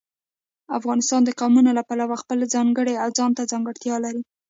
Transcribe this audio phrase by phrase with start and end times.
[0.77, 4.21] افغانستان د قومونه له پلوه خپله ځانګړې او ځانته ځانګړتیا لري.